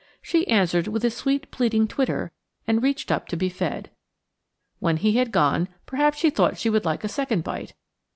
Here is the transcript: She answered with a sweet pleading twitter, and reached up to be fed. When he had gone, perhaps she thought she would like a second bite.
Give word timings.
She 0.23 0.47
answered 0.47 0.87
with 0.87 1.05
a 1.05 1.11
sweet 1.11 1.51
pleading 1.51 1.87
twitter, 1.87 2.31
and 2.65 2.81
reached 2.81 3.11
up 3.11 3.27
to 3.27 3.35
be 3.37 3.49
fed. 3.49 3.91
When 4.79 4.97
he 4.97 5.17
had 5.17 5.31
gone, 5.31 5.67
perhaps 5.85 6.17
she 6.17 6.31
thought 6.31 6.57
she 6.57 6.71
would 6.71 6.85
like 6.85 7.03
a 7.03 7.07
second 7.07 7.43
bite. 7.43 7.75